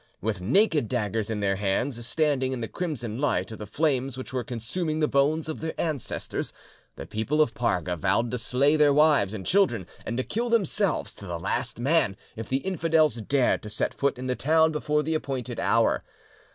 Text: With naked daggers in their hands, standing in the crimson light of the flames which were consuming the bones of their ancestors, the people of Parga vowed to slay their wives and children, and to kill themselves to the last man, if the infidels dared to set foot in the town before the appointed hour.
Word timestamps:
With 0.19 0.41
naked 0.41 0.87
daggers 0.87 1.29
in 1.29 1.41
their 1.41 1.57
hands, 1.57 2.03
standing 2.07 2.53
in 2.53 2.59
the 2.59 2.67
crimson 2.67 3.19
light 3.19 3.51
of 3.51 3.59
the 3.59 3.67
flames 3.67 4.17
which 4.17 4.33
were 4.33 4.43
consuming 4.43 4.99
the 4.99 5.07
bones 5.07 5.47
of 5.47 5.59
their 5.61 5.79
ancestors, 5.79 6.53
the 6.95 7.05
people 7.05 7.39
of 7.39 7.53
Parga 7.53 7.95
vowed 7.95 8.31
to 8.31 8.39
slay 8.39 8.75
their 8.75 8.91
wives 8.95 9.31
and 9.35 9.45
children, 9.45 9.85
and 10.03 10.17
to 10.17 10.23
kill 10.23 10.49
themselves 10.49 11.13
to 11.13 11.27
the 11.27 11.37
last 11.37 11.79
man, 11.79 12.17
if 12.35 12.49
the 12.49 12.65
infidels 12.65 13.13
dared 13.17 13.61
to 13.61 13.69
set 13.69 13.93
foot 13.93 14.17
in 14.17 14.25
the 14.25 14.35
town 14.35 14.71
before 14.71 15.03
the 15.03 15.13
appointed 15.13 15.59
hour. 15.59 16.03